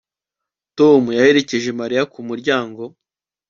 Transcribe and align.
Tom 0.77 1.01
yaherekeje 1.17 1.69
Mariya 1.79 2.03
ku 2.11 2.19
muryango 2.27 2.81